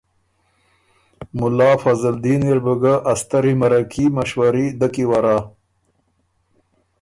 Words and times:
مُلا 1.39 1.71
فضلدین 1.83 2.41
اِر 2.47 2.59
بُو 2.65 2.73
ګۀ 2.81 2.93
ا 3.11 3.13
ستري 3.19 3.53
مرکي، 3.59 4.05
مشوري 4.17 4.65
دۀ 4.79 4.87
کی 4.93 5.03
ورّا 5.09 5.37